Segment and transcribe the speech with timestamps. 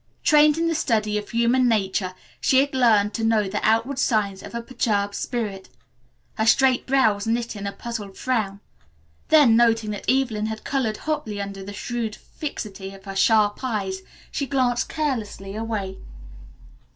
[0.23, 4.41] Trained in the study of human nature she had learned to know the outward signs
[4.41, 5.69] of a perturbed spirit.
[6.39, 8.61] Her straight brows knit in a puzzled frown.
[9.27, 14.01] Then, noting that Evelyn had colored hotly under the shrewd fixity of her sharp eyes,
[14.31, 15.99] she glanced carelessly away.